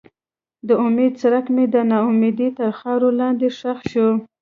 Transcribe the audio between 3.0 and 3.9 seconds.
لاندې ښخ